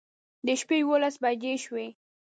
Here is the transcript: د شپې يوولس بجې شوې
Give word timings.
د 0.45 0.47
شپې 0.59 0.75
يوولس 0.83 1.15
بجې 1.23 1.53
شوې 1.63 1.87